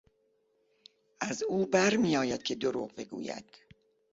[1.21, 3.45] از او بر میآید که دروغ بگوید.